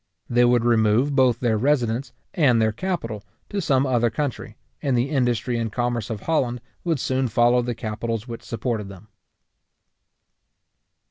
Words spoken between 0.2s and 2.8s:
They would remove both their residence and their